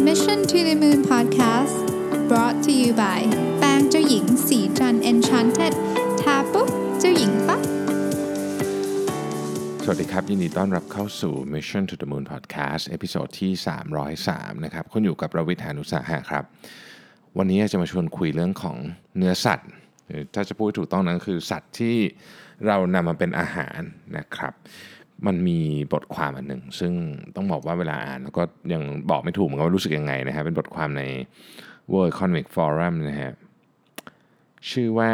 [0.00, 1.86] Mission to the Moon Podcast
[2.28, 3.20] brought to you by
[3.58, 5.74] แป้งเจ้าหญิงศรีจันทร์ Enchanted
[6.20, 6.68] ทาปุ๊บ
[7.00, 7.60] เจ้าหญิงปั๊บ
[9.82, 13.52] สวัสดีครับ ยินดีต้อนรับเข้าสู่ Mission to the Moon Podcast episode ที่
[14.08, 16.44] 303 นะครับคุณอยู่กับผมรวิศ หาญอุตสาหะครับ
[17.38, 18.76] วันนี้จะมาชวนคุยเรื่องของ
[19.16, 19.70] เนื้อสัตว์
[20.08, 21.96] หรือถ้าจะพูดถูกต้องนั้นคือสัตว์ที่
[22.66, 23.80] เรานำมาเป็นอาหาร
[24.18, 24.52] นะครับ
[25.26, 25.58] มันมี
[25.92, 26.92] บทความอันหนึ่ง ซึ่ง
[27.36, 28.42] ต้องบอกว่าเวลาอ่านแล้วก็
[28.72, 31.02] ยังบอกไม่ถูกเหมือนกันว่ารู้สึกยังไงนะฮะเป็นบทความใน
[31.90, 33.32] World Economic Forum นะฮะ
[34.70, 35.10] ชื่อว่า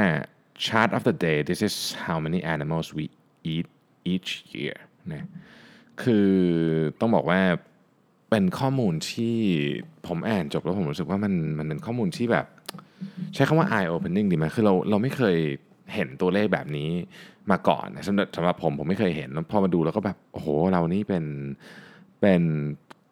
[0.64, 1.74] chart of the day this is
[2.04, 3.04] how many animals we
[3.54, 3.66] eat
[4.12, 4.76] each year
[5.12, 5.28] นะ
[6.02, 6.30] คือ
[7.00, 7.40] ต้องบอกว่า
[8.30, 9.36] เป็นข้อมูลที่
[10.06, 12.46] ผมอ่านจบแล้วผมรู้สึกว่ามันมันเป็นข้อมูลที่แบบ
[13.34, 15.36] ใช้คำว่า eye opening ดีไหมคือเราเราไม่เคย
[15.94, 16.90] เห็นตัวเลขแบบนี้
[17.50, 17.86] มาก่อน
[18.36, 21.24] สำหรับผมผมไม่เคยเห็นแล้วพอมาดูแล้วก็แบบโอ้โหเรานี่เป็น
[22.20, 22.42] เป็น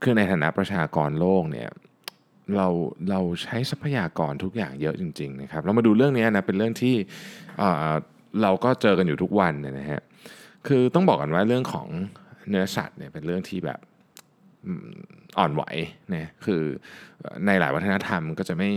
[0.03, 1.71] คือในฐานะประชากรโลกเนี่ย
[2.57, 2.69] เรา
[3.11, 6.95] เราใช้ทรัพยากรทุกอย่างเยอะจริง ๆ นะครับเรามาดูเรื่องนี้นะเป็นเรื่องที่
[7.59, 7.91] เอ่อ
[8.43, 10.03] เราก็เจอกันอยู่ทุกวันเนี่ยนะฮะ
[10.67, 11.89] คือต้องบอกกันว่าเรื่องของ
[12.49, 13.81] เนื้อสัตว์เนี่ยเป็นเรื่องที่แบบ
[15.39, 15.63] อ่อนไหว
[16.15, 16.63] นะคือ
[17.47, 18.71] ในหลายวัฒนธรรมก็จะไม่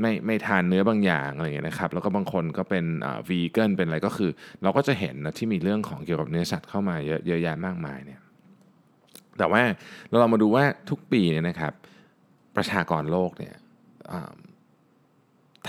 [0.00, 2.84] ไม่ไม่ทานเนื้อบางอย่างอะไรอย่างเงี้ยนะครับแล้วก็บางคนก็เป็น
[3.28, 4.30] วีเกนเป็นอะไรก็คือ
[4.62, 8.20] เราก็จะเห็นนะที่มีเรื่องของเกี่ยวกับเนื้อสัตว์เข้ามาเยอะเยอะแยะมากมายเนี่ย
[9.38, 9.62] แต่ว่า
[10.08, 11.72] เราลองมาดูว่าทุกปีเนี่ยนะครับ
[12.56, 13.54] ประชากรโลกเนี่ย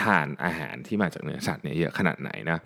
[0.02, 2.58] ทานอาหารที่มาจากเนื้อสัตว์เนี่ยเยอะขนาดไหนนะ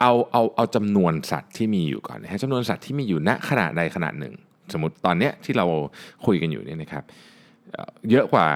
[0.00, 4.34] เอาเอาเอาจำนวนสัตว์ที่มีอยู่ก่อนนะฮะจำนวนสัตว์ที่มีอยู่ณขนาดใดขนาดหนึ่ง
[4.72, 5.66] สมมติตอนเนี้ยที่เรา
[6.26, 7.04] คุยกันอยู่เนี่ยนะครับ
[8.10, 8.46] เยอะกว่า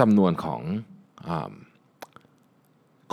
[0.00, 0.60] จำนวนของ
[1.28, 1.30] อ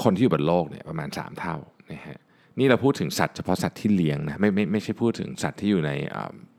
[0.04, 1.56] คนที่อยู่บนโลกเนี่ยประมาณ 3 เท่า
[1.92, 2.18] นะฮะ
[2.60, 5.92] นี่เราพูดถึงสัตว์เฉพาะสัตว์ที่เลี้ยงนะไม่ไม่ไม่ใช่พูดถึงสัตว์ที่อยู่ใน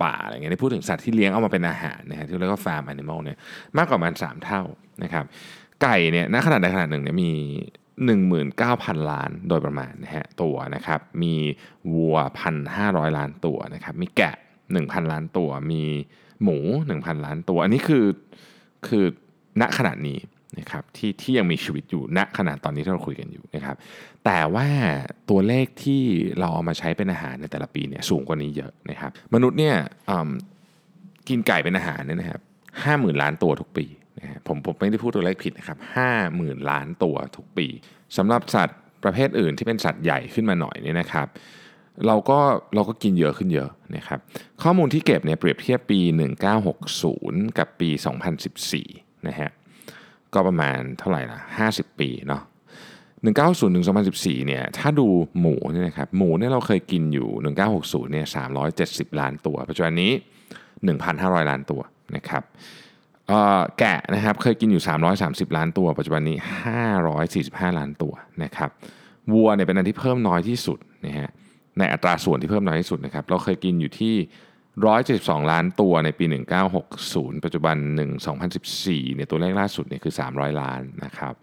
[0.03, 3.39] ป่าอะไรเงี้ยนี่พูดถึงสัตว์ที่เลี้ยงเอามาเป็นอาหารนะฮะที่เรียกว่า farm animal เนี่ย
[3.79, 4.63] มากกว่าประมาณ 3 เท่า
[5.03, 5.25] นะครับ
[5.83, 7.33] ไก่เนี่ยณขนาดใดขนาดหนึ่งเนี่ยมี
[8.41, 11.35] 19,000 ล้านโดยประมาณนะฮะตัวนะครับมี
[11.93, 12.17] วัว
[12.67, 14.37] 1,500 ล้านตัวนะครับมีแกะ
[14.73, 15.83] 1,000 ล้านตัว มี
[16.43, 16.59] หมู
[16.93, 18.05] 1,000 ล้านตัว อันนี้คือ
[18.89, 19.05] คือ
[19.61, 20.19] ณขนาดนี้
[20.59, 23.77] นะครับที่ที่ยังมีชีวิตอยู่ณขนาดตอนนี้ที่เราคุยกันอยู่นะครับ
[24.25, 24.69] แต่ว่า
[25.31, 26.03] ตัวเลขที่
[26.39, 29.77] เราเอามาใช้เป็นอาหารในแต่ละปีเนี่ยสูงกว่านี้เยอะนะครับ มนุษย์เนี่ย
[31.29, 32.41] กินไก่เป็นอาหารเนี่ยนะครับ
[32.85, 33.87] ห้าหมื่นล้านตัวทุกปี
[34.21, 37.67] นะฮะผมผมไม่ได้พูดตัวเลขผิดนะครับห้าหมื่นล้านตัวทุกปี
[38.17, 41.27] สำหรับสัตว์ประเภทอื่นที่เป็นสัตว์ใหญ่ขึ้นมาหน่อยเนี่ยนะครับ
[42.07, 42.39] เราก็
[42.75, 44.19] เราก็กินเยอะขึ้นเยอะนะครับ
[44.63, 46.01] ข้อมูลที่เก็บเนี่ยเปรียบเทียบปี
[46.79, 47.91] 1960 กับปี
[48.59, 49.51] 2014 นะฮะ
[50.35, 51.39] ก็ประมาณเท่าไหร่ละ
[51.71, 52.43] 50 ปีเนาะ
[53.25, 53.87] 1960ถึง
[54.17, 55.07] 2014เนี่ยถ้าดู
[55.41, 57.29] หมูเนี่ยนะครับหมูเนี่ยเราเคยกินอยู่
[57.71, 58.27] 1960เนี่ย
[58.73, 60.13] 370 ล้านตัว ปัจจุบันนี้
[60.81, 61.81] 1,500 ล้านตัว
[62.17, 62.43] นะครับ
[63.79, 64.83] แกะนะครับเคยกินอยู่
[65.21, 66.37] 330 ล้านตัว ปัจจุบันนี้
[67.09, 68.13] 545 ล้านตัว
[68.43, 68.71] นะครับ
[69.33, 71.31] วัวเนี่ยเป็นอันที่เพิ่มน้อยที่สุดนะฮะ
[71.79, 74.15] ในอัตราส่วนที่เพิ่มน้อยที่สุดนะครับเราเคยกินอยู่ที่
[74.83, 76.25] 172 ล้านตัวในปี
[76.85, 77.77] 1960 ปัจจุบัน
[78.07, 78.27] 1
[78.65, 81.35] 2014เนี่ยตัวเลขล่าสุดเนี่ยคือ 300 ล้านนะครับ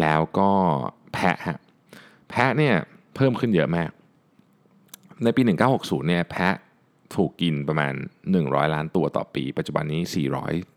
[0.00, 0.50] แล้วก็
[1.14, 1.58] แพะฮะ
[2.30, 2.74] แพะเนี่ย
[3.14, 3.90] เพิ่มขึ้นเยอะมาก
[5.24, 5.42] ในปี
[5.74, 6.54] 1960 เนี่ยแพะ
[7.14, 7.94] ถูกกินประมาณ
[8.34, 10.02] 100 ล้านตัวต่อปี ปัจจุบันนี้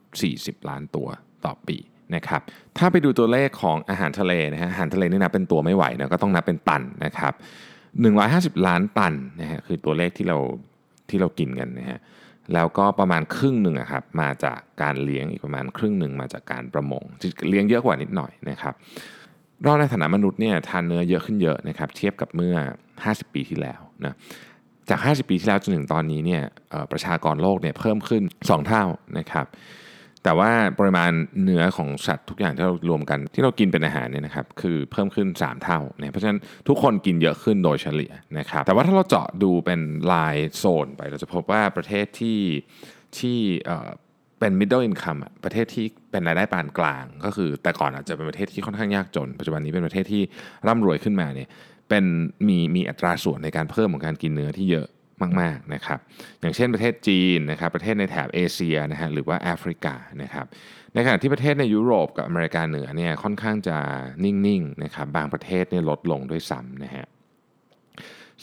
[0.02, 1.08] 440 ล้านตัว
[1.46, 1.78] ต่อปี
[2.16, 2.42] นะครับ
[2.78, 7.34] ถ้าไปดูตัวเลขของอาหารทะเลนะฮะอาหารทะเลนี่นับเป็นตัวไม่ไหวนะก็ต้องนับเป็นตันนะครับ
[8.60, 10.38] 150 ล้านตันนะฮะคือตัวเลขที่เรา
[11.10, 12.00] ที่เรากินกันนะฮะ
[12.54, 17.04] แล้วก็ประมาณครึ่งหนึ่งอะครับมาจากการเลี้ยงอีกประมาณครึ่งหนึ่งมาจากการประมง
[17.50, 18.74] เลี้ยงเยอะกว่านิดหน่อยนะครับ
[19.64, 22.56] เราในฐานะมนุษย์เนี่ยทานเนื้อเยอะขึ้นเยอะนะครับเทียบกับเมื่อ
[22.96, 24.16] 50 ปีที่แล้วนะ
[24.90, 26.42] จาก 50 ปีที่แล้วจนถึงตอนนี้เนี่ย
[26.92, 28.84] ประชากรโลกเนี่ยเพิ่มขึ้น 2 เท่า
[29.18, 29.46] นะครับ
[30.24, 31.12] แต่ว่าปริมาณ
[31.44, 39.80] เนื้อของสัตว์ทุกอย่างที่เรารวมกันที่เรากินเป็นอาหารเนี่ยนะครับคือเพิ่มขึ้น 3 เท่าเนี่ยเพราะฉะนั้นทุกคนกินเยอะขึ้นโดยเฉลี่ยนะครับแต่ว่าถ้าเราเจาะดูเป็น
[40.12, 42.40] ลายโซนไปเราจะพบว่าประเทศที่
[43.18, 43.90] ที่เอ่อ
[44.40, 50.24] เป็น middle income ประเทศที่เป็นรายได้ปานกลาง ก็คือแต่ก่อนอาจจะเป็นประเทศที่ค่อนข้างยากจน ปัจจุบันนี้เป็นประเทศที่
[50.68, 51.50] ร่ำรวยขึ้นมาเนี่ย
[51.90, 52.06] เป็น
[52.48, 54.88] มีมีอัตราส่วนในการเพิ่มของการกินเนื้อที่เยอะ
[55.42, 56.00] มากๆนะครับ
[56.42, 60.46] อย่างเช่นประเทศจีนนะครับประเทศในแถบเอเชียนะฮะหรือว่าแอฟริกานะครับ
[60.94, 63.78] ในขณะที่ประเทศในยุโรปกับอเมริกาเหนือเนี่ยค่อนข้างจะ
[64.24, 67.06] นิ่งๆนะครับบางประเทศเนี่ยลดลงด้วยซ้ำนะฮะ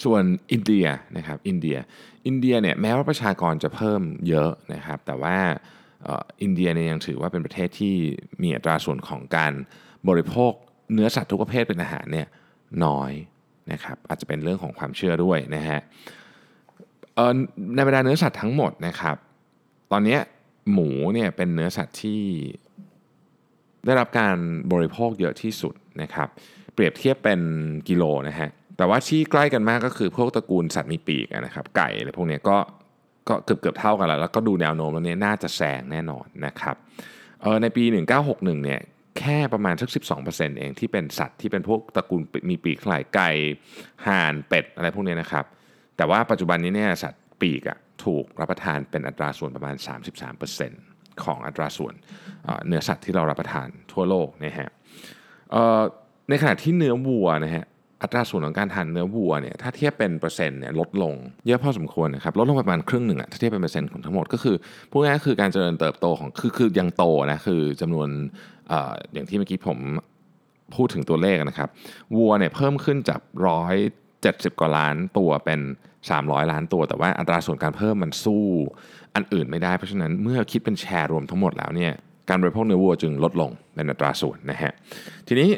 [0.03, 0.23] ส่วน
[0.53, 0.87] อินเดีย
[1.17, 1.77] นะครับอินเดีย
[2.27, 5.39] อินเดียเนี่ยแม้ว่าประชากรจะเพิ่มเยอะนะครับแต่ว่า
[6.43, 7.95] อินเดียเนี่ยยังถือว่าเป็นประเทศที่
[8.43, 9.53] มีอัตราส่วนของการ
[10.09, 10.53] บริโภค
[10.95, 12.29] เนื้อสัตว์ทุกประเภทเป็นอาหารเนี่ย
[12.85, 13.13] น้อย
[13.73, 15.81] นะครับอาจจะเป็นเรื่องของความเชื่อด้วยนะฮะ
[17.75, 19.17] ในบรรดาเนื้อสัตว์ทั้งหมดนะครับ
[19.93, 20.19] ตอนนี้
[20.73, 22.23] หมูเนี่ยเป็นเนื้อสัตว์ที่
[23.87, 24.37] ได้รับการ
[24.73, 26.29] บริโภคเยอะที่สุดนะครับ
[26.75, 27.41] เปรียบเทียบเป็น
[27.89, 32.57] กิโลนะฮะแต่ว่าที่ใกล้กันมากก็คือพวกตระกูลสัตว์มีปีกนะครับ ไก่อะไรพวกนี้ก็
[33.29, 36.77] ก็เกือบเกือบเท่ากันแล้ว แล้วก็ดูแนวโน้มแล้วเนี่ยน่าจะแซงแน่นอนนะครับ
[37.43, 37.85] เออในปี
[38.21, 38.81] 1961เนี่ย
[39.19, 39.89] แค่ประมาณสัก
[40.19, 43.31] 12%เองที่เป็นสัตว์ที่เป็นพวกตระกูลมีปีกหลายไก่
[44.07, 45.45] ห่านเป็ดอะไรพวกนี้นะครับ
[46.01, 49.75] แต่ว่าปัจจุบันนี้เนี่ยสัตว์ปีกอะถูกรับประทานเป็นอัตราส่วนประมาณ
[50.49, 51.95] 33%ของอัตราส่วน
[52.67, 54.69] เนื้อสัตว์ที่เรารับประทานทั่วโลกนะฮะ
[56.29, 57.65] ในขณะที่เนื้อวัวนะฮะ
[58.03, 61.15] อัตราส่วนของการทานเนื้อวัวเนี่ยถ้าเทียบเป็นเปอร์เซ็นต์เนี่ยลดลง
[61.47, 64.57] เยอะพอสมควรนะครับลดลงประมาณครึ่งหนึ่งอะถ้าเทียบเป็นเปอร์เซ็นต์ของทั้งหมดก็คือ
[64.91, 68.09] พูดง่ายๆคือการเจริญเติบโตของคือคือยังโตนะคือจำนวน
[68.71, 68.75] อ
[69.13, 69.79] อย่างที่เมื่อกี้ผม
[70.77, 71.69] พูดถึงตัวเลขนะครับ
[72.17, 73.77] วัวเนี่ยเพิ่มขึ้นจากร้อย
[74.23, 75.61] เจ็ดสิบกว่าล้านตัวเป็น
[76.07, 78.45] 300 ล้านตัว แต่ว่าอัตราส่วนการเพิ่มมันสู้
[79.15, 81.93] อันอื่นไม่ได้ เพราะฉะนั้นเมื่อคิดเป็นแชร์รวมทั้งหมดแล้วเนี่ย
[82.29, 84.73] การบริโภคเนื้อวัวจึงลดลงเป็นอัตราส่วนนะฮะ
[85.29, 85.49] ทีนี้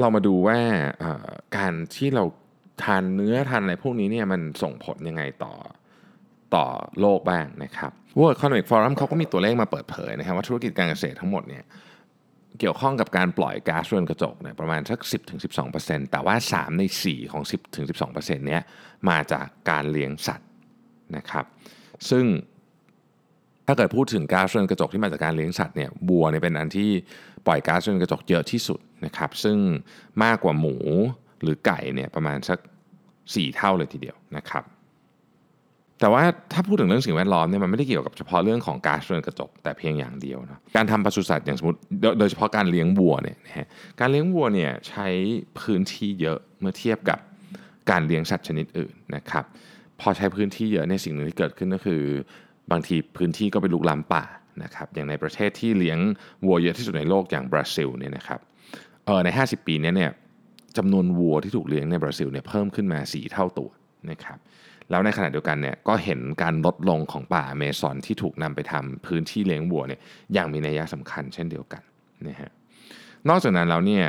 [0.00, 0.58] เรามาดูว่า
[1.56, 2.24] การที่เรา
[2.82, 5.54] ทานเนื้อทานอะไรพวกนี้เนี่ยมันส่งผลยังไงต่อ
[6.54, 6.66] ต่อ
[7.00, 11.64] โลกบ้างนะครับ World Economic Forum เขาก็มีตัวเลขมาเปิดเผยนะครับว่าธุรกิจการเกษตรทั้งหมดเนี่ย
[12.60, 15.00] เกี่ยวข้องกับการปล่อยก๊าซเรือนกระจกเนี่ยประมาณสัก
[15.56, 17.42] 10-12%แต่ว่า 3 ใน 4 ของ
[17.90, 18.62] 10-12%เนี้ย
[19.08, 20.48] มาจากการเลี้ยงสัตว์
[21.16, 21.44] นะครับ
[22.10, 22.24] ซึ่ง
[23.66, 26.90] ถ้าเกิดพูดถึงก๊าซเรือนกระจกที่มาจากการเลี้ยงสัตว์เนี่ยบัวเนี่ยเป็นอันที่
[27.46, 29.58] ปล่อยก๊าซเรือนกระจกเยอะที่สุดนะครับซึ่ง
[30.24, 30.76] มากกว่าหมู
[31.42, 32.58] หรือไก่เนี่ยประมาณสัก
[33.06, 34.64] 4 เท่าเลยทีเดียวนะครับ
[36.00, 41.78] แต่ว่าถ้าพูดถึงเรื่องสิ่งแวดล้อมเนี่ยมันไม่ได้เกี่ยวกับเฉพาะเรื่องของก๊าซเรือนกระจกแต่เพียงอย่างเดียวนะการทำปศุสัตว์อย่างสมมติ
[42.18, 43.66] โดยเฉพาะการเลี้ยงวัวเนี่ยนะฮะ
[44.00, 45.06] การเลี้ยงวัวเนี่ยใช้
[45.60, 47.18] พื้นที่เยอะเมื่อเทียบกับ
[47.90, 49.44] การเลี้ยงสัตว์ชนิดอื่นนะครับ
[50.00, 52.02] พอใช้พื้นที่เยอะในสิ่งหนึ่งที่เกิดขึ้นก็คือ
[52.70, 54.24] บางทีพื้นที่ก็ไปลุกล้ำป่า
[54.62, 55.98] นะครับอย่างในประเทศที่เลี้ยง
[56.46, 58.40] วัวเยอะที่สุดในโลกอย่างบราซิลเนี่ยนะครับ
[59.06, 60.10] เออใน 50 ปีนี้เนี่ย
[60.76, 63.70] จำนวนวัวที่ถูกเลี้ยงในบราซิลเนี่ยเพิ่มขึ้นมา 4 เท่าตัว
[64.10, 64.38] นะครับ
[64.90, 70.00] แล้วในขณะเดียวกันเนี่ยก็เห็นการลดลงของป่าเมซอนที่ถูกนำไปทำพื้นที่เลี้ยงวัวเนี่ย
[70.32, 71.82] อย่างมีนัยสำคัญเช่นเดียวกัน
[72.28, 72.50] นะฮะ
[73.28, 74.04] นอกจากนั้นแล้วเนี่ย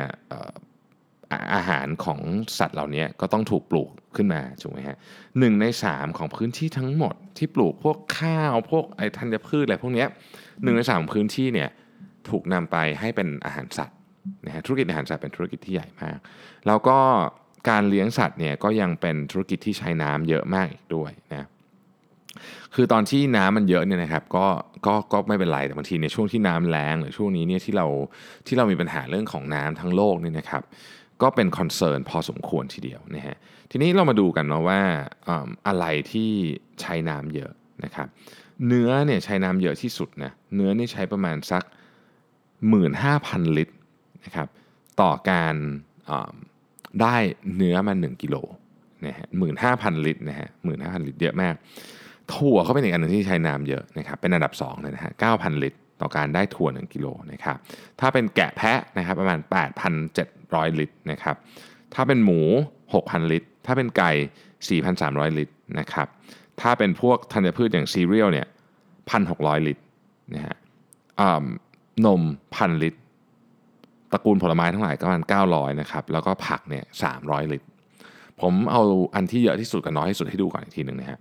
[1.54, 2.20] อาหารของ
[2.58, 4.96] สัตว์เหล่านี้ก็ต้องถูกปลูกขึ้นมาถูกไหมฮะ
[5.38, 10.06] หนึ่งในสามของพื้นที่ทั้งหมดที่ปลูกพวกข้าวพวกไอ้ธัญพืชอะไรพวกนี้
[10.62, 11.68] หนึ่งในสามพื้นที่เนี่ย
[12.28, 13.96] ถูกนำไปให้เป็นอาหารสัตว์
[14.46, 16.18] นะฮะธุรกิจอาหารสัตว์เป็นธุรกิจที่ใหญ่มาก
[16.66, 16.98] แล้วก็
[17.68, 21.48] การเลี้ยงสัตว์เนี่ยก็ยังเป็นธุรกิจที่ใช้น้ำเยอะมากอีกด้วยนะ
[22.74, 24.46] คือตอนที่น้ำมันเยอะเนี่ยนะครับก็
[24.86, 27.86] ก็ก็ไม่เป็นไรแต่บางทีในช่วงที่น้ำแรงหรือช่วงนี้เนี่ยที่เรา
[28.46, 30.62] ที่เรามีปัญหาเรื่องของน้ำทั้งโลกนี่นะครับ
[31.22, 33.36] ก็เป็นคอนเซิร์นพอสมควรทีเดียวนะฮะ
[33.70, 34.80] ทีนี้เรามาดูกันเนาะว่า
[35.66, 36.30] อะไรที่
[36.80, 37.52] ใช้น้ำเยอะ
[37.84, 38.08] นะครับ
[38.66, 41.64] เนื้อเนี่ยใช้น้ำเยอะที่สุดนะเนื้อนี่ใช้ประมาณสัก
[42.60, 43.74] 15,000 ลิตร
[44.24, 44.48] นะครับ
[45.00, 45.54] ต่อการ
[47.00, 47.16] ได้
[47.56, 48.36] เนื้อมา1กิโล
[49.06, 51.54] นะฮะหมื่นห้าพันลิตรนะฮะหมื่นห้าพันลิตรเยอะมาก
[52.34, 57.56] ถั่วเขาเป็นอีกอันนึงที่ใช้น้ำเยอะนะครับเป็นอันดับ 2 เลยนะฮะเก้าพันลิตร ต่อการได้ถั่ว 1 กิโลนะครับ
[58.00, 59.38] ถ้าเป็นแกะแพะนะครับประมาณ
[60.08, 61.36] 8,700 ลิตรนะครับ
[61.94, 62.40] ถ้าเป็นหมู
[62.86, 66.08] 6,000 ลิตร ถ้าเป็นไก่ 4,300 ลิตรนะครับ
[66.60, 68.46] ถ้าเป็นพวกธัญพืชอย่างซีเรียลเนี่ย
[69.06, 69.82] 1,600 ลิตร
[70.34, 70.56] นะฮะ
[72.06, 72.22] นม
[72.54, 73.00] พันลิตร
[74.12, 76.84] ตระกูลผลไม้ทั้งหลายก็ประมาณ900นะครับแล้วก็ผักเนี่ย
[77.18, 77.66] 300 ลิตร
[78.40, 78.82] ผมเอา
[79.14, 81.18] อันที่เยอะที่สุดกับน้อยที่สุดให้ดูก่อนอีกทีหนึ่งนะฮะ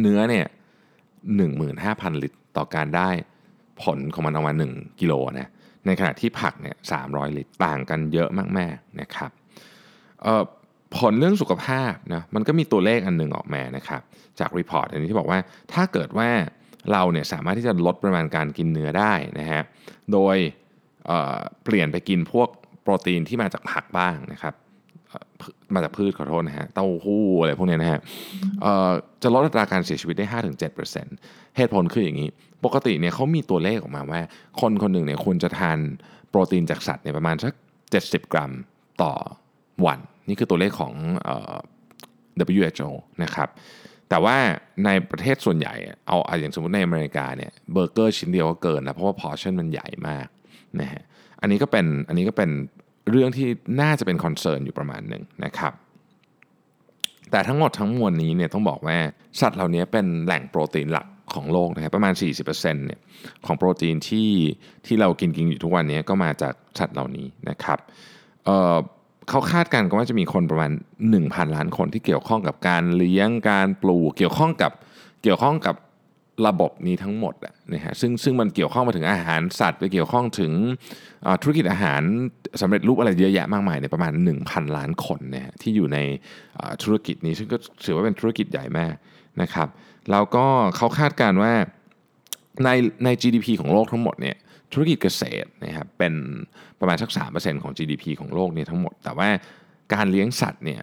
[0.00, 0.46] เนื้อเนี่ย
[1.38, 3.08] 15,000 ลิตรต่อการได้
[3.82, 5.48] ผลของมันออกมา 1 กิโลนะ
[5.86, 6.76] ในขณะที่ผักเนี่ย
[7.06, 9.30] 300 ลิตรต่างกันเยอะมากๆนะครับ
[10.96, 14.00] ผลเรื่องสุขภาพนะมันก็มีตัวเลขอันหนึ่งออกมานะครับ
[14.40, 15.38] จาก report อันนี้ที่บอกว่า
[15.72, 16.30] ถ้าเกิดว่า
[16.92, 19.62] เราเนี่ยสามารถที่จะลดปริมาณการกินเนื้อได้นะฮะ
[20.12, 20.36] โดย
[21.64, 22.48] เปลี่ยนไปกินพวก
[22.82, 24.54] โปรตีนที่มาจากผักบ้างนะครับ
[25.74, 28.00] มาจากพืชขอโทษนะฮะเต้าหู้อะไรพวกนี้นะฮะ
[29.22, 30.26] จะลดอัตราการเสียชีวิตได้
[30.90, 32.28] 5-7%เหตุผลคืออย่างนี้
[32.64, 34.20] ปกติเนี่ยเขามีตัวเลขออกมาว่า
[34.60, 35.78] คนคนหนึ่งเนี่ยควรจะทาน
[36.30, 37.52] โปรตีนจากสัตว์เนี่ยประมาณสัก
[37.92, 38.52] 70 กรัม
[39.02, 39.12] ต่อ
[39.86, 39.98] วัน
[40.28, 40.92] นี่คือตัวเลขของ
[42.54, 42.90] WHO
[43.22, 43.48] นะครับ
[44.08, 44.36] แต่ว่า
[44.84, 45.74] ในประเทศส่วนใหญ่
[46.06, 50.26] เอาอย่างสมมติในอเมริกาเนี่ยเบอร์เกอร์ชิ้นเดียวก็เกินนะเพราะว่าพอชั่นมันใหญ่มาก
[50.80, 51.02] นะฮะ
[51.40, 52.50] อันนี้ก็เป็นอันนี้ก็เป็น
[53.10, 53.46] เรื่องที่
[53.80, 55.72] น่าจะเป็น concern อยู่ประมาณหนึ่งนะครับ
[57.30, 58.98] แต่ทั้งหมดทั้งมวลนี้เนี่ยต้องบอกว่า
[59.40, 62.12] สัตว์เหล่านี้เป็นแหล่งโปรตีนหลักของโลกนะครับประมาณ
[62.44, 63.00] 40%เนี่ย
[63.46, 64.30] ของโปรตีนที่
[64.86, 67.78] ที่เรากินกินอยู่ทุกวันนี้ก็มาจากสัตว์เหล่านี้นะครับ
[68.44, 70.70] เเขาคาดการณ์กันว่าจะมีคนประมาณ
[71.12, 74.72] 1,000 ล้านคนที่เกี่ยวข้องกับการเลี้ยงการปลูกเกี่ยวข้องกับ
[75.22, 75.74] เกี่ยวข้องกับ
[76.46, 77.34] ระบบนี้ทั้งหมด
[77.72, 80.52] นะฮะซึ่งซึ่งมันเกี่ยวข้องมาถึงอาหารสัตว์ไปเกี่ยวข้องถึง
[81.42, 82.02] ธุรกิจอาหาร
[82.60, 84.12] สำเร็จรูปอะไรเยอะแยะมากมายเนี่ยประมาณ
[84.44, 85.98] 1,000 ล้านคนเนี่ยฮะที่อยู่ใน
[86.82, 88.94] ธุรกิจนี้ซึ่งก็ถือว่าเป็นธุรกิจใหญ่มาก
[89.42, 89.68] นะครับ
[90.10, 90.44] แล้วก็
[90.76, 91.52] เขาคาดการณ์ว่า
[92.64, 92.68] ใน
[93.04, 94.36] ใน GDP ของโลกทั้งหมดเนี่ย
[94.72, 96.14] ธุรกิจเกษตรนะครับเป็น
[96.80, 99.28] ประมาณสัก 3%ของ GDP ของโลกเนี่ยทั้งหมด แต่ว่า
[99.94, 100.80] การเลี้ยงสัตว์เนี่ย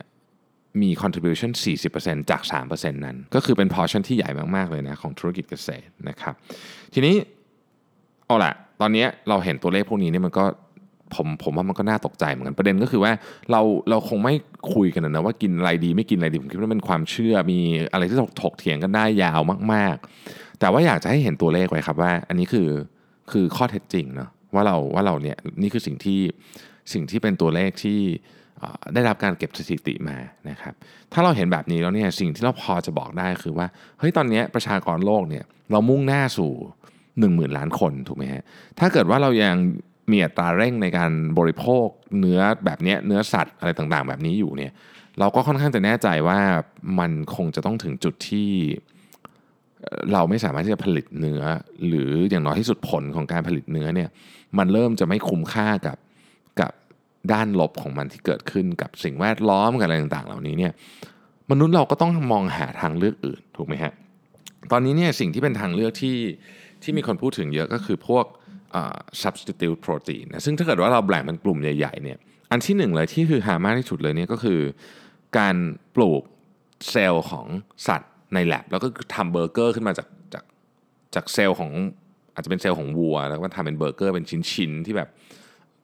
[0.82, 1.52] มี contribution
[1.92, 6.34] 40%จาก 3%นั้น ก็คือเป็น portion ที่ใหญ่มาก ๆ เลยนะของธุรกิจเกษตรนะครับ
[6.94, 7.16] ทีนี้
[8.26, 10.46] เอาละตอนนี้เราเห็นตัวเลขพวกนี้เนี่ยมันก็
[11.16, 13.12] ผมผมว่ามันก็น่าตกใจเหมือนกันประเด็นก็คือว่า
[13.52, 14.34] เราเราคงไม่
[14.74, 17.60] คุยกันนะว่ากินอะไรดีไม่กินอะไรดีผมคิดว่าเป็นความเชื่อมี
[17.92, 19.42] อะไรที่ถกเถียงกันได้ยาว
[19.74, 19.96] มาก
[20.30, 22.68] ๆ แต่ว่าอยากจะให้เห็นตัวเลขไว้ครับว่า อันนี้คือ
[23.32, 26.20] คือข้อเท็จจริงเนาะว่าเราว่าเราเนี่ยนี่คือสิ่งที่
[26.94, 28.00] สิ่งที่เป็นตัวเลขที่
[28.94, 30.18] ได้รับการเก็บสถิติมา
[30.50, 30.74] นะครับ
[31.14, 33.68] ถ้าเราเห็นแบบนี้แล้วเนี่ยสิ่งที่เราพอจะบอกได้คือว่า
[34.00, 36.52] เฮ้ยตอนนี้ประชากรโลกเนี่ยเรามุ่งหน้าสู่
[36.98, 38.44] 1 0,000 ล้านคนถูกไหมฮะ
[38.80, 39.56] ถ้าเกิดว่าเรายัง
[40.12, 41.88] มีอัตราเร่งในการบริโภค
[42.20, 44.72] เนื้อแบบนี้เนื้อสัตว์อะไรต่างๆ แบบนี้อยู่เนี่ย
[45.20, 46.40] เราก็ค่อนข้างจะแน่ใจว่า
[47.00, 48.50] มันคงจะต้องถึงจุดที่
[50.14, 51.42] เราไม่สามารถที่จะผลิตเนื้อ
[51.88, 54.10] หรืออย่างน้อยที่สุดผลของการผลิตเนื้อเนี่ย
[54.58, 56.03] มันเริ่มจะไม่คุ้มค่ากับกับ
[57.32, 60.74] ด้านลบของมันที่เกิดขึ้นกับสิ่งแวดล้อมกับอะไรต่างๆ เหล่านี้เนี่ย
[61.52, 63.94] มนุษย์เราก็ต้องมองหาทางเลือกอื่นถูกไหมฮะ
[64.72, 66.18] ตอนนี้เนี่ยสิ่งที่เป็นทางเลือกที่
[66.84, 68.26] ที่มีคนพูดถึงเยอะก็คือพวก
[69.22, 72.18] substitute protein นะซึ่งถ้าเกิดว่าเราแบ่งเป็นกลุ่มใหญ่ๆเนี่ย
[72.52, 74.60] อันที่หนึ่งเลยที่คือหามากที่สุดเลยเนี่ยก็คือ
[75.38, 75.56] การ
[75.96, 76.24] ปลูก
[76.90, 77.48] เซลล์ของ
[77.88, 80.44] สัตว์ในแลบแล้วก็ทำเบอร์เกอร์ขึ้นมาจากจาก
[81.16, 81.72] จากเซลล์ของ
[82.34, 85.10] อาจจะเป็นเซลล์ของวัว แล้วก็ทำเป็นเบอร์เกอร์เป็นชิ้นๆที่แบบ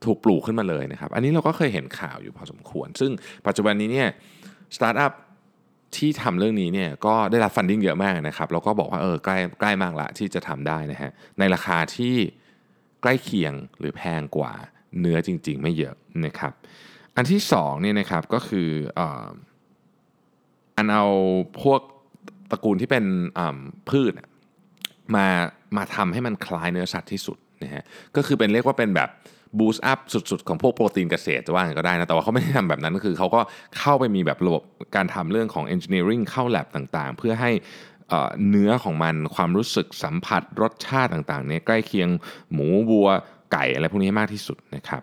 [0.05, 3.11] ถูกปลูกขึ้นมาเลยนะครับ อันนี้เราก็เคยเห็นข่าวอยู่พอสมควร ซึ่ง
[3.47, 4.09] ปัจจุบันนี้เนี่ย
[4.75, 5.13] สตาร์ทอัพ
[5.97, 12.15] ที่ทำเรื่องนี้เนี่ยก็ได้รับ funding เยอะมากนะครับแล้วก็บอกว่าเออใกล้ใกล้มากละที่จะทำได้นะฮะในราคาที่
[13.01, 14.53] ใกล้เคียงหรือแพงกว่า
[14.99, 16.53] เนื้อจริง ๆ ไม่เยอะนะครับ
[17.15, 18.69] อันที่สองเนี่ยนะครับก็คือ
[20.77, 21.05] อันเอา
[21.61, 21.81] พวก
[22.51, 23.05] ตระกูลที่เป็น
[23.89, 24.13] พืช
[25.15, 25.27] มา
[25.77, 27.83] มาทำให้มันคล้ายเนื้อสัตว์ที่สุดนะฮะ
[28.15, 29.09] ก็คือเป็นเรียกว่าเป็นแบบ
[29.57, 33.41] boost up สุด ๆ ของพวกโปรตีนเกษตรจะว่าก็ได้นะ แต่ว่าเขาไม่ได้ทำแบบนั้นก็คือเขาก็
[33.77, 34.63] เข้าไปมีแบบระบบ
[34.95, 37.51] การทำเรื่องของ engineering เข้าแลบต่างๆ เพื่อให้
[38.49, 42.09] เนื้อของมันความรู้สึกสัมผัสรสชาติต่างๆเนี่ยใกล้เคียง
[42.53, 43.09] หมูวัว
[43.51, 45.01] ไก่อะไรพวกนี้มากที่สุดนะครับ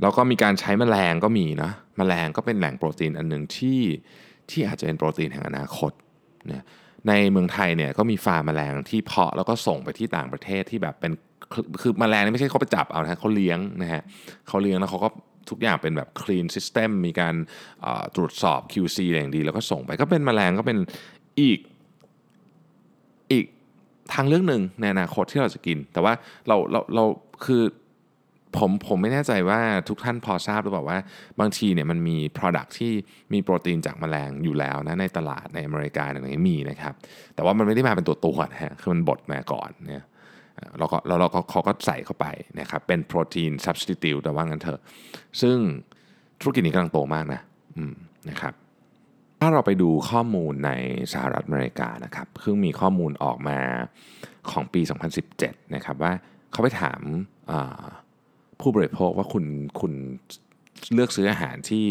[0.00, 3.80] แล้วก็มีการใช้แมลงก็มีนะแมลงก็เป็นแหล่งโปรตีนอันหนึ่งที่
[4.50, 5.92] ที่อาจจะเป็นโปรตีนแห่งอนาคต
[6.50, 6.64] นะ
[7.08, 11.12] ในเมืองไทยเนี่ยก็มีฟาร์มแมลงที่เพาะแล้วก็ส่งไปที่ต่างประเทศที่แบบเป็น
[11.80, 14.02] คือมแมลงนี่ไม่ใช่เขาไปจับเอานะเขาเลี้ยงนะฮะ
[14.48, 15.08] เขาเลี้ยงแล้วเขาก็
[15.50, 17.34] ทุกอย่างเป็นแบบ clean system มีการ
[18.16, 20.78] ตรวจสอบ QC อย่างดี แล้วก็ส่งไปก็เป็นมแมลงก็เป็น
[21.40, 21.58] อีก
[23.32, 23.44] อีก
[24.12, 26.12] ทางเรื่องหนึ่งในอนาคตที่เราจะกิน แต่ว่า
[26.48, 27.04] เราเราเรา
[27.44, 27.62] คือ
[28.58, 30.98] ผมผมไม่แน่ใจว่าทุกท่านพอทราบหรือเปล่าว่า
[31.40, 32.92] บางทีเนี่ยมันมี Product ที่
[33.32, 36.94] มีโปรตีนจากแมลงอยู่แล้วนะในตลาดในอเมริกาอะไรนี้มีนะครับ
[37.34, 40.04] แต่ว่ามันไม่ได้มาเป็นตัวตัวนะฮะคือมันบดมาก่อนเนี่ย
[40.78, 42.26] เราก็เราเราก็เขาก็ใส่เข้าไป
[42.60, 44.80] นะครับเป็นโปรตีน substitute แต่ว่างั้นเถอะ
[45.40, 45.56] ซึ่ง
[46.40, 47.40] ธุรกิจนี้กำลังโตมากนะ
[48.30, 48.54] นะครับ
[49.40, 50.70] ถ้าเราไปดูข้อมูลใน
[51.12, 53.58] สหรัฐอเมริกานะครับเพิ่งมีข้อมูลออกมา
[54.50, 54.80] ของปี
[55.26, 56.12] 2017 นะครับว่า
[56.52, 57.00] เขาไปถาม
[58.60, 59.44] ผู้บริโภคว่าคุณ
[59.80, 59.92] คุณ
[60.94, 61.86] เลือกซื้ออาหารที่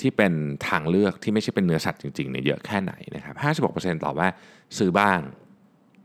[0.00, 0.32] ที่เป็น
[0.68, 3.34] ทางเลือกที่ไม่ใช่เป็นเนื้อสัตว์จริงๆเนี่ยเยอะแค่ไหนนะครับ
[3.74, 4.28] 56%ตอบว่า
[4.78, 5.20] ซื้อบ้าง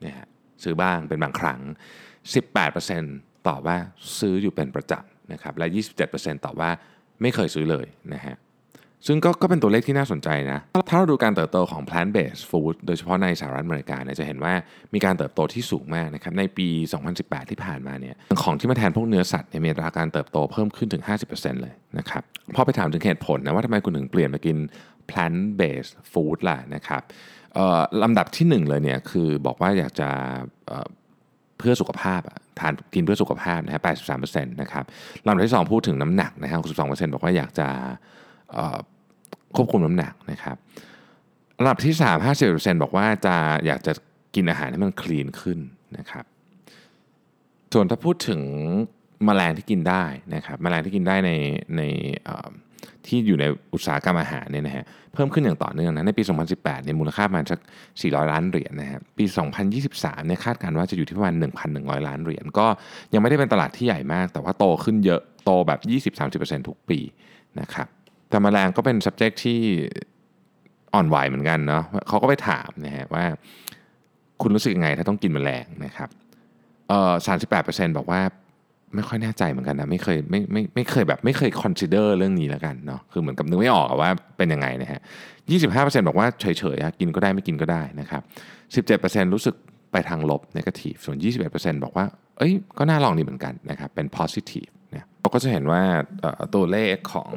[0.05, 0.27] นะฮะ
[0.65, 1.59] ซื้อบ้างเป็นบางครั้ง
[2.33, 3.77] 18%ตอบว่า
[4.19, 5.67] ซื้ออยู่เป็นประจำนะครับและ
[6.05, 6.69] 27%ตอบว่า
[7.21, 8.35] ไม่เคยซื้อเลยนะฮะ
[9.07, 14.53] ซึ่งก็ก็เป็นตัวเลขที่น่าสนใจนะ ถ้าเราดูการเติบโตของ plant based food โดยเฉพาะในสหรัฐอเมริกาเนี่ยจะเห็นว่า
[14.93, 16.67] มีการเติบโตที่สูงมากนะครับในปี
[17.09, 22.23] 2018 ที่ผ่านมาเนี่ยของที่มาแทนพวกเนื้อสัตว์มีอัตราการเติบโตเพิ่มขึ้นถึง 50%เลยนะครับ
[22.55, 24.57] พอไปถามถึงเหตุผลนะว่าทำไมคุณถึงเปลี่ยนมากิน
[25.09, 27.01] plant based food ล่ะนะครับ
[28.03, 30.09] ลำดับที่1เลยเนี่ยคือบอกว่าอยากจะ
[31.57, 32.21] เพื่อสุขภาพ
[32.59, 33.81] ทานกินเพื่อสุขภาพนะฮะ
[34.15, 34.85] 83%นะครับ
[35.25, 37.67] ลำดับที่2พูดถึงน้ำหนักนะฮะ62%บอกว่าอยากจะ
[39.55, 40.57] ควบคุมน้ำหนักนะครับ
[41.59, 42.25] ลำดับที่3
[42.75, 43.35] 50%บอกว่าจะ
[43.65, 43.93] อยากจะ
[44.35, 45.59] กินอาหารให้มันคลีนขึ้น
[45.97, 46.25] นะครับ
[47.73, 48.41] ส่วนถ้าพูดถึง
[49.27, 50.03] มแมลงที่กินได้
[50.35, 51.31] นะครับมแมลงที่กินได้ใน
[51.77, 51.81] ใน
[53.07, 56.23] ที่อยู่ในอุตสาหกรรมอาหารเนี่ยนะฮะเพิ่มขึ้นอย่างต่อเนื่องนะในปี
[56.53, 57.59] 2018เนี่ยมูลค่าประมาณสัก
[57.95, 59.25] 400 ล้านเหรียญนะฮะปี
[59.75, 61.35] 2023เนี่ยคาดการณ์ว่าจะอยู่ที่ประมาณ
[61.71, 62.67] 1,100 ล้านเหรียญก็
[63.13, 65.79] ยังไม่ได้เป็นตลาดที่ใหญ่มาก แต่ว่าโตขึ้นเยอะโตแบบ
[66.19, 66.99] 20-30%ทุกปี
[67.59, 67.87] นะครับ
[68.29, 69.59] แต่มแมลงก็เป็น subject ที่
[70.93, 73.25] อ่อนไหวเหมือนกันเนาะเขาก็ไปถามนะฮะว่า
[74.41, 76.09] คุณรู้สึกยังไงถ้าต้องกินแมลงนะครับ
[76.89, 78.21] เอ่อสามสิบแปดเปอร์เซ็นต์บอกว่า
[78.95, 85.01] ไม่ค่อยแน่ใจเหมือนกันนะไม่เคยไม่ไม่ไม่เคยแบบไม่เคย consider เรื่องนี้แล้วกันเนาะคือเหมือนกับนึกไม่ออกว่าเป็นยังไงนะฮะ
[85.51, 88.21] ยี่สิบห้าเปอร์เซ็นต์บอกว่าเฉยๆกินก็ได้ไม่กินก็ได้นะครับ
[88.75, 89.55] สิบเจ็ดเปอร์เซ็นต์รู้สึก
[89.91, 92.05] ไปทางลบ negative ส่วนยี่สิบเอ็ดเปอร์เซ็นต์บอกว่า
[92.37, 95.81] เอ้ย ก็น่าลองดีเหมือนกันนะครับ เป็น positive เนี่ยเราก็จะเห็นว่า
[96.55, 97.31] ตัวเลขของ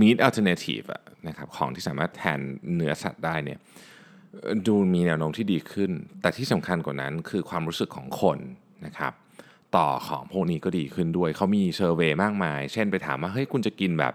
[0.00, 0.86] meat alternative
[1.28, 2.40] นะครับ ของที่สามารถแทน
[2.74, 3.58] เนื้อสัตว์ได้เนี่ย
[4.66, 5.90] ดูมีแนวโน้มที่ดีขึ้น
[6.20, 8.38] แต่ที่สำคัญกว่านั้นคือความรู้สึกของคน
[8.86, 9.12] นะครับ
[9.76, 14.12] ต่อของพวกนี้ก็ดีขึ้นด้วย เขามีเซอร์เวยมากมาย เช่นไปถามว่าเฮ้ยคุณจะกินแบบ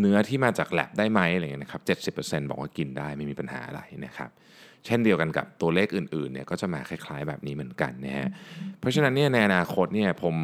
[0.00, 1.94] เนื้อที่มาจากแลบได้ไหมอะไรเงี้ยนะครับเจ็
[2.50, 4.30] บอกว่ากินได้ไม่มีปัญหาอะไรนะครับ
[4.84, 8.28] เช่นเดียวกันกับตัวเลขอื่นๆเนี่ยก็จะมาคล้ายๆแบบนี้เหมือนกันนะฮะ
[8.80, 10.34] เพราะฉะนั้นเนี่ยในอนาคตเนี่ยผม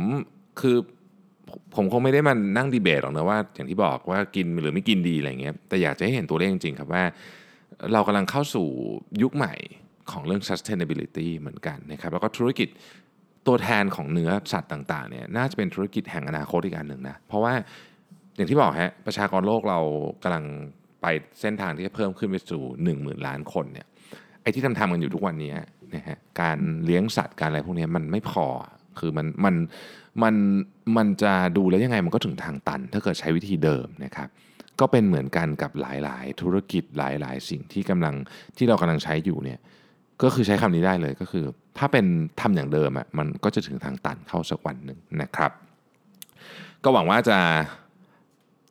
[0.61, 0.77] คือ
[1.75, 7.05] ผมคงไม่ได้มานั่งดีเบตหรอกนะว่า อย่างที่บอกว่ากินหรือไม่กินดีอะไรเงี้ยแต่อยากจะให้เห็นตัวเลขจริงๆครับว่า
[7.93, 8.67] เรากำลังเข้าสู่
[9.23, 9.55] ยุคใหม่
[10.11, 12.69] ของเรื่อง sustainability เหมือนกันนะครับแล้วก็ธุรกิจ
[13.47, 17.53] ตัวแทนของเนื้อสัตว์ต่างๆเนี่ยน่าจะเป็นธุรกิจแห่งอนาคตอีกอันหนึ่งนะ เพราะว่า
[18.37, 19.81] อย่างที่บอกฮะประชากรโลกเรา
[20.23, 20.45] กำลัง
[21.03, 21.07] ไป
[21.41, 23.87] เส้นทางที่จะเพิ่มขึ้นไปสู่ 1 0,000 ล้านคนเนี่ย
[24.43, 25.53] ไอ้ที่ทำทำกันอยู่ทุกวันนี้
[25.95, 28.47] นะฮะการเลี้ยงสัตว์การอะไรพวกนี้มันไม่พอ
[28.99, 29.55] คือมันมัน
[30.23, 30.35] มัน
[30.97, 34.29] มันจะดูแล้วยังไงมันก็ถึงทางตัน ถ้าเกิดใช้วิธีเดิมนะครับ
[34.81, 38.15] ก็เป็นเหมือนกันกับหลาย ๆ ธุรกิจหลาย ๆ สิ่งที่กำลัง
[38.57, 39.59] ที่เรากำลังใช้อยู่เนี่ย
[40.23, 41.45] ก็คือใช้คำนี้ได้เลยก็คือ
[41.79, 42.07] ถ้าเป็น
[42.41, 45.53] ทำอย่างเดิมอะมันก็จะถึงทางตันเข้าสักวันหนึ่งนะครับ
[46.85, 47.39] ก็หวังว่าจะ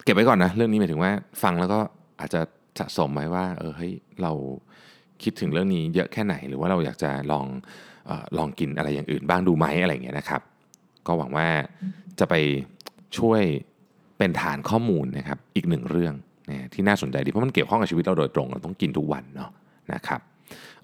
[0.04, 1.12] เก็บไว้ก่อนนะเรื่องนี้หมายถึงว่า
[1.44, 1.80] ฟังแล้วก็
[2.20, 2.42] อาจจะ
[2.80, 4.32] สะสมไว้ว่าเออเฮ้ยเรา
[5.24, 7.46] คิดถึงเรื่องนี้เยอะแค่ไหน หรือว่าเราอยากจะลอง
[8.10, 10.42] อลองกินอะไรอย่างอื่นบ้างดูไหมอะไรเงี้ยนะครับ
[11.08, 11.48] ก็หวังว่า
[12.20, 12.36] จะไป
[13.18, 13.42] ช่วย
[14.18, 16.14] เป็นฐานข้อมูลนะครับอีกหนึ่งเรื่อง
[16.50, 19.52] นะที่น่าสนใจดีเพราะมันเกี่ยวข้องกับชีวิตเราโดยตรงเราต้องกินทุกวันเนาะ
[19.94, 20.20] นะครับ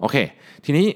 [0.00, 0.16] โอเค
[0.64, 0.86] ทีนี้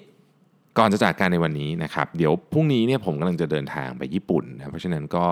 [0.78, 5.26] ก่อนจะจากการในวันนี้นะครับ เดี๋ยวพรุ่งนี้เนี่ยผมกำลังจะเดินทางไปญี่ปุ่นนะเพราะฉะนั้นก็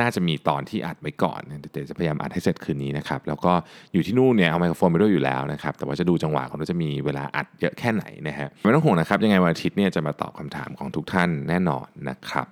[0.00, 1.40] น่าจะมีตอนที่อัดไว้ก่อน
[1.72, 3.52] เดี๋ยวจะพยายามอัดให้เสร็จคืนนี้นะครับ แล้วก็
[3.92, 12.46] อยู่ที่นู่นเนี่ยเอาไมโครโฟนไปด้วยอยู่แล้วนะครับ แต่ว่าจะดูจังหวะของเราจะมีเวลาอัดเยอะแค่ไหนนะฮะไม่ต้องห่วงนะครับ ยังไงวันอาทิตย์เนี่ยจะมาตอบคำถามของทุกท่านแน่นอนนะครับ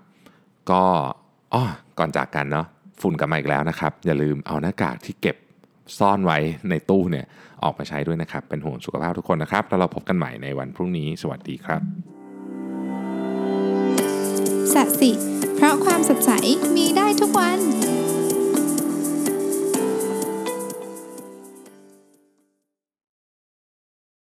[0.70, 0.82] ก็
[1.54, 1.62] อ๋อ
[1.98, 2.66] ก่อนจากกันเนาะ
[3.00, 5.36] ฝุ่นกลับมาอีกแล้วนะครับ อย่าลืมเอาหน้ากากที่เก็บ
[5.98, 6.38] ซ่อนไว้
[6.70, 7.26] ในตู้เนี่ย
[7.64, 11.82] ออกมาใช้ด้วยนะครับ เป็นห่วงสุขภาพทุกคนนะครับ แล้วเราพบกันใหม่ในวันพรุ่งนี้ สวัสดีครับ
[14.74, 15.10] สัสิ
[15.56, 16.30] เพราะความสดใส
[16.76, 17.89] มีได้ทุกวัน